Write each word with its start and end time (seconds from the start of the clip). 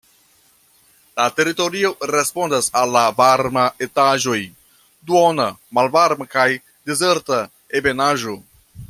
La 1.19 1.25
teritorio 1.39 1.91
respondas 2.11 2.69
al 2.81 2.95
la 2.95 3.03
varma 3.21 3.67
etaĝoj, 3.89 4.39
duona, 5.11 5.49
malvarma 5.79 6.31
kaj 6.37 6.51
dezerta 6.91 7.43
ebenaĵo. 7.83 8.39